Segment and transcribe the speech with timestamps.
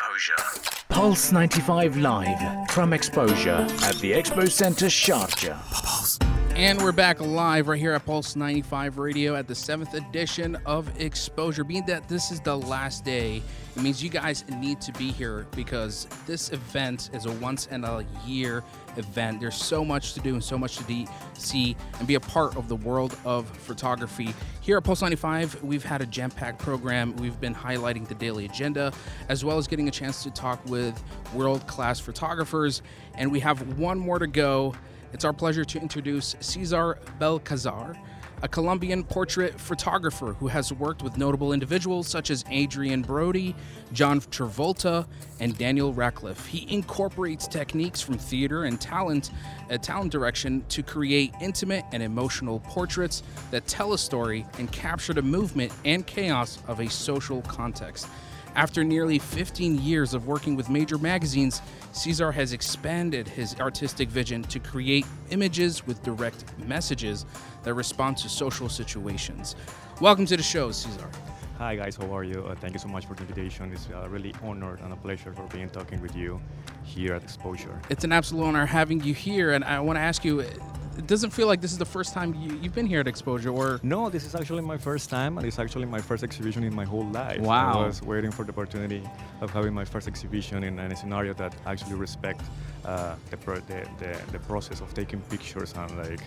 [0.00, 0.88] Xposure.
[0.88, 5.99] Pulse 95 Live from Xposure at the Expo Center Sharjah.
[6.60, 10.92] And we're back live right here at Pulse 95 Radio at the seventh edition of
[10.98, 11.66] Xposure.
[11.66, 13.42] Being that this is the last day,
[13.74, 17.82] it means you guys need to be here because this event is a once in
[17.84, 18.62] a year
[18.98, 19.40] event.
[19.40, 22.54] There's so much to do and so much to de- see and be a part
[22.58, 24.34] of the world of photography.
[24.60, 27.16] Here at Pulse 95, we've had a jam packed program.
[27.16, 28.92] We've been highlighting the daily agenda
[29.30, 32.82] as well as getting a chance to talk with world class photographers.
[33.14, 34.74] And we have one more to go.
[35.12, 37.96] It's our pleasure to introduce Cesar Belcazar,
[38.42, 43.56] a Colombian portrait photographer who has worked with notable individuals such as Adrien Brody,
[43.92, 45.06] John Travolta,
[45.40, 46.46] and Daniel Radcliffe.
[46.46, 49.32] He incorporates techniques from theater and talent,
[49.68, 55.12] uh, talent direction to create intimate and emotional portraits that tell a story and capture
[55.12, 58.06] the movement and chaos of a social context.
[58.56, 64.42] After nearly 15 years of working with major magazines, Cesar has expanded his artistic vision
[64.44, 67.26] to create images with direct messages
[67.62, 69.54] that respond to social situations.
[70.00, 71.08] Welcome to the show, Cesar.
[71.58, 72.42] Hi guys, how are you?
[72.42, 73.70] Uh, thank you so much for the invitation.
[73.72, 76.40] It's uh, really honored and a pleasure for being talking with you
[76.84, 77.78] here at Xposure.
[77.90, 80.44] It's an absolute honor having you here, and I want to ask you.
[81.00, 83.54] It doesn't feel like this is the first time you, you've been here at Xposure,
[83.54, 86.74] or No, this is actually my first time, and it's actually my first exhibition in
[86.74, 87.40] my whole life.
[87.40, 87.80] Wow.
[87.80, 89.02] I was waiting for the opportunity
[89.40, 92.42] of having my first exhibition in a scenario that actually respect
[92.84, 96.22] uh, the, the, the the process of taking pictures and like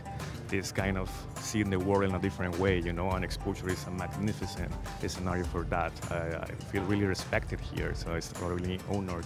[0.47, 3.09] this kind of seeing the world in a different way, you know.
[3.11, 4.71] And exposure is a magnificent
[5.07, 5.91] scenario for that.
[6.11, 9.25] I, I feel really respected here, so it's really honored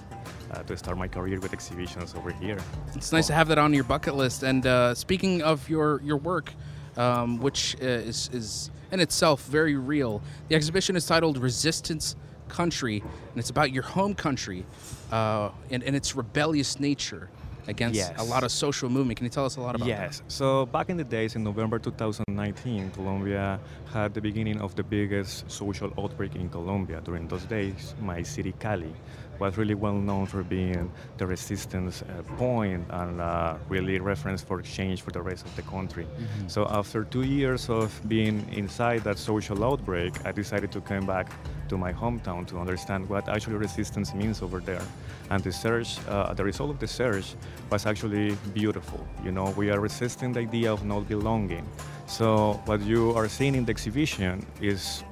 [0.52, 2.60] uh, to start my career with exhibitions over here.
[2.96, 4.44] It's nice to have that on your bucket list.
[4.44, 6.54] And uh, speaking of your your work,
[6.96, 12.16] um, which uh, is is in itself very real, the exhibition is titled "Resistance
[12.48, 14.66] Country," and it's about your home country
[15.12, 17.30] uh, and, and its rebellious nature
[17.68, 19.18] against a lot of social movement.
[19.18, 19.90] Can you tell us a lot about that?
[19.90, 20.22] Yes.
[20.28, 23.60] So back in the days, in November 2019, Colombia
[23.92, 27.02] had the beginning of the biggest social outbreak in Colombia.
[27.04, 28.94] During those days, my city, Cali,
[29.40, 34.62] was really well known for being the resistance uh, point and uh, really reference for
[34.62, 36.08] change for the rest of the country.
[36.48, 41.32] So after two years of being inside that social outbreak, I decided to come back
[41.70, 44.82] to my hometown to understand what actually resistance means over there.
[45.30, 47.36] And the search, uh, the result of the search
[47.70, 49.06] was actually beautiful.
[49.24, 51.66] You know, we are resisting the idea of not belonging.
[52.06, 55.04] So what you are seeing in the exhibition is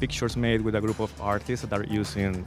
[0.00, 2.44] pictures made with a group of artists that are using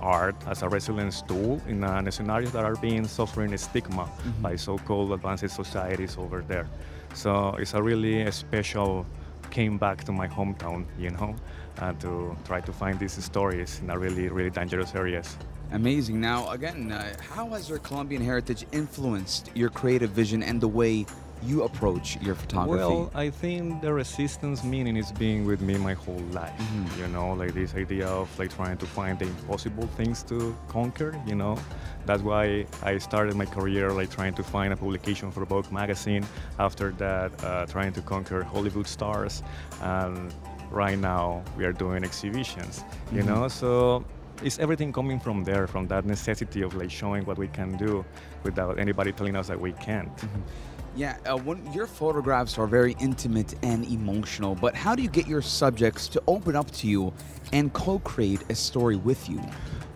[0.00, 4.08] art as a resilience tool in uh, scenarios that are being suffering stigma
[4.40, 6.66] by so-called advanced societies over there.
[7.14, 9.06] So it's a really special
[9.50, 11.36] came back to my hometown, you know,
[11.78, 15.36] uh, to try to find these stories in a really, really dangerous areas.
[15.72, 16.20] Amazing.
[16.20, 21.06] Now, again, uh, how has your Colombian heritage influenced your creative vision and the way
[21.44, 22.78] you approach your photography?
[22.78, 26.52] Well, I think the resistance meaning is being with me my whole life.
[26.98, 31.20] You know, like this idea of like trying to find the impossible things to conquer.
[31.26, 31.58] You know,
[32.06, 36.24] that's why I started my career like trying to find a publication for Vogue magazine.
[36.58, 39.42] After that, uh, trying to conquer Hollywood stars,
[39.80, 40.32] and
[40.72, 42.84] right now we are doing exhibitions.
[43.12, 44.04] You know, so
[44.42, 48.04] it's everything coming from there, from that necessity of like showing what we can do
[48.42, 50.10] without anybody telling us that we can't.
[50.96, 55.26] yeah, uh, when your photographs are very intimate and emotional, but how do you get
[55.26, 57.12] your subjects to open up to you
[57.52, 59.40] and co-create a story with you?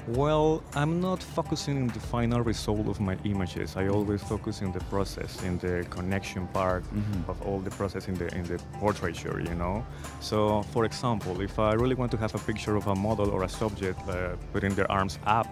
[0.08, 3.76] Well, I'm not focusing on the final result of my images.
[3.76, 6.84] I always focus in the process, in the connection part
[7.26, 9.84] of all the process in the in the portraiture, you know.
[10.20, 13.42] So, for example, if I really want to have a picture of a model or
[13.42, 15.48] a subject uh, putting their arms up,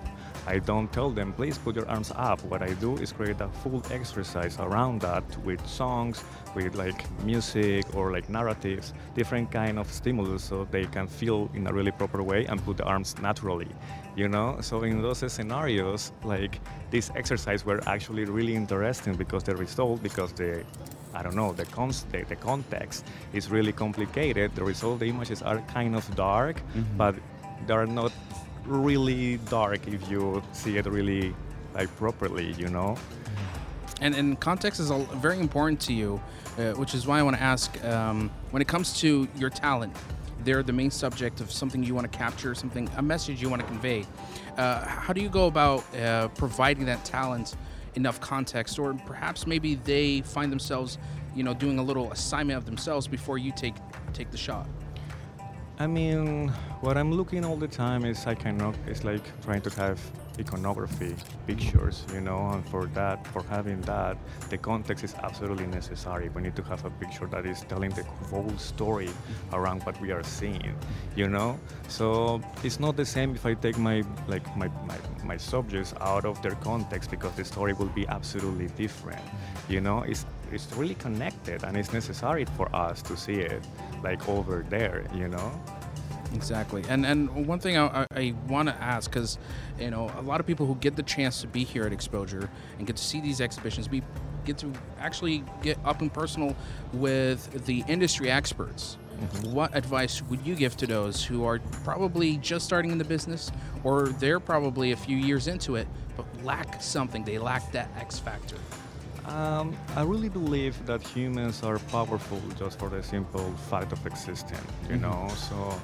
[0.46, 2.42] I don't tell them, please put your arms up.
[2.44, 6.22] What I do is create a full exercise around that with songs,
[6.54, 11.66] with like music or like narratives, different kind of stimulus so they can feel in
[11.66, 13.68] a really proper way and put the arms naturally,
[14.16, 14.58] you know?
[14.60, 16.60] So in those scenarios, like
[16.90, 20.64] this exercise were actually really interesting because the result, because the
[21.14, 24.52] I don't know, the, cons- the, the context is really complicated.
[24.56, 26.96] The result, the images are kind of dark, mm-hmm.
[26.96, 27.14] but
[27.66, 28.12] they're not
[28.66, 31.34] really dark if you see it really
[31.74, 32.96] like properly, you know.
[34.00, 36.20] And, and context is very important to you,
[36.58, 39.94] uh, which is why I want to ask um, when it comes to your talent,
[40.44, 43.62] they're the main subject of something you want to capture, something, a message you want
[43.62, 44.04] to convey.
[44.56, 47.56] Uh, how do you go about uh, providing that talent
[47.94, 50.98] enough context, or perhaps maybe they find themselves,
[51.34, 53.74] you know, doing a little assignment of themselves before you take
[54.12, 54.68] take the shot?
[55.78, 56.48] I mean,
[56.80, 59.98] what I'm looking all the time is icono- It's like trying to have
[60.38, 61.14] iconography,
[61.46, 64.16] pictures, you know, and for that, for having that,
[64.50, 66.28] the context is absolutely necessary.
[66.28, 69.10] We need to have a picture that is telling the whole story
[69.52, 70.74] around what we are seeing,
[71.16, 71.58] you know.
[71.88, 76.24] So it's not the same if I take my like my, my, my subjects out
[76.24, 79.22] of their context because the story will be absolutely different,
[79.68, 80.02] you know.
[80.02, 83.62] It's it's really connected and it's necessary for us to see it
[84.02, 85.50] like over there, you know.
[86.34, 89.38] Exactly, and and one thing I, I want to ask because
[89.78, 92.48] you know a lot of people who get the chance to be here at Xposure
[92.78, 94.02] and get to see these exhibitions, be
[94.44, 96.54] get to actually get up and personal
[96.92, 98.98] with the industry experts.
[99.14, 99.52] Mm-hmm.
[99.52, 103.52] What advice would you give to those who are probably just starting in the business,
[103.84, 105.86] or they're probably a few years into it,
[106.16, 107.24] but lack something?
[107.24, 108.56] They lack that X factor.
[109.26, 114.58] Um, I really believe that humans are powerful just for the simple fact of existing,
[114.82, 115.02] you mm-hmm.
[115.02, 115.28] know.
[115.34, 115.80] So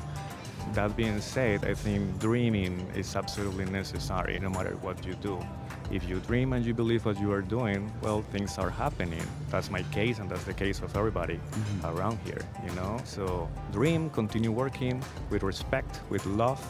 [0.75, 5.39] that being said, I think dreaming is absolutely necessary no matter what you do.
[5.91, 9.23] If you dream and you believe what you are doing, well, things are happening.
[9.49, 11.87] That's my case, and that's the case of everybody mm-hmm.
[11.87, 13.01] around here, you know?
[13.05, 16.65] So dream, continue working with respect, with love,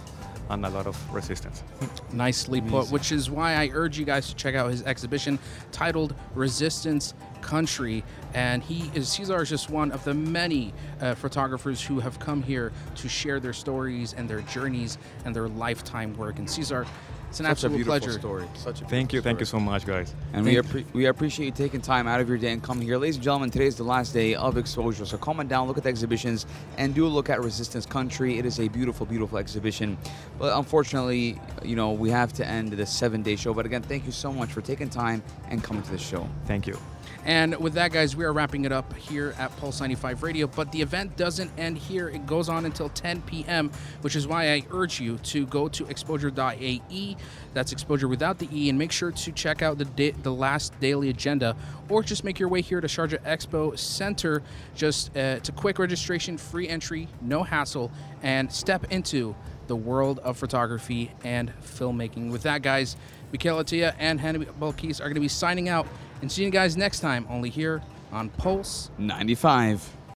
[0.49, 1.63] and a lot of resistance.
[2.13, 5.39] Nicely put, which is why I urge you guys to check out his exhibition
[5.71, 8.05] titled Resistance Country.
[8.35, 12.43] And he is Cesar is just one of the many uh, photographers who have come
[12.43, 16.39] here to share their stories and their journeys and their lifetime work.
[16.39, 16.87] And Cesar,
[17.29, 18.13] it's an Such absolute a pleasure.
[18.13, 18.45] Story.
[18.55, 19.31] Such a thank you, story.
[19.31, 20.15] thank you so much, guys.
[20.33, 22.99] And we appre- we appreciate you taking time out of your day and coming here,
[22.99, 23.51] ladies and gentlemen.
[23.51, 26.47] Today is the last day of exposure, so come on down, look at the exhibitions,
[26.77, 28.39] and do a look at Resistance Country.
[28.39, 29.97] It is a beautiful, beautiful exhibition.
[30.41, 33.55] But unfortunately, you know, we have to end the seven-day show.
[33.55, 36.29] But again, thank you so much for taking time and coming to the show.
[36.47, 36.77] Thank you.
[37.25, 40.47] And with that, guys, we are wrapping it up here at Pulse 95 Radio.
[40.47, 43.71] But the event doesn't end here, it goes on until 10 p.m.,
[44.01, 47.17] which is why I urge you to go to xposure.ae.
[47.53, 50.79] That's exposure without the E, and make sure to check out the, da- the last
[50.81, 51.57] daily agenda
[51.89, 54.43] or just make your way here to Sharjah Expo Center.
[54.75, 57.91] Just uh, it's a quick registration, free entry, no hassle,
[58.23, 59.35] and step into
[59.67, 62.31] the world of photography and filmmaking.
[62.31, 62.97] With that, guys,
[63.33, 65.87] Mikhail Atia and Hannibal Keys are going to be signing out
[66.21, 67.83] and see you guys next time, only here
[68.13, 69.97] on Pulse 95.